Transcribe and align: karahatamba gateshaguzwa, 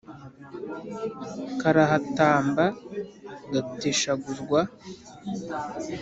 karahatamba 1.61 2.65
gateshaguzwa, 3.53 4.59